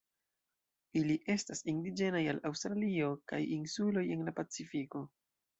[1.01, 5.05] Ili estas indiĝenaj al Aŭstralio kaj insuloj en la Pacifiko.